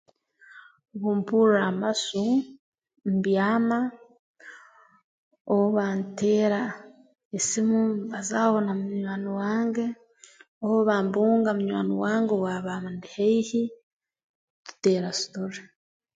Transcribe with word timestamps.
Obu 0.93 1.09
mpurra 1.19 1.59
amasu 1.71 2.23
mbyama 3.13 3.79
oba 5.57 5.83
nteera 5.99 6.61
esimu 7.37 7.79
mbazaaho 8.01 8.57
na 8.65 8.71
munywani 8.79 9.29
wange 9.39 9.85
oba 10.71 10.93
mbunga 11.05 11.49
munywani 11.57 11.93
wange 12.03 12.31
obu 12.35 12.47
aba 12.57 12.73
andi 12.89 13.07
haihi 13.15 13.61
tuteera 14.65 15.09
storre 15.21 15.63